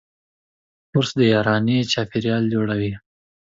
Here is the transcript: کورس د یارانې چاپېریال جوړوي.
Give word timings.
کورس 0.91 1.09
د 1.17 1.19
یارانې 1.33 1.77
چاپېریال 1.91 2.43
جوړوي. 2.53 2.93